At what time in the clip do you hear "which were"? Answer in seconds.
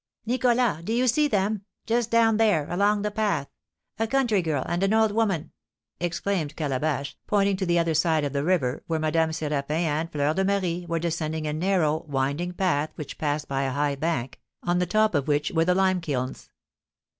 15.27-15.65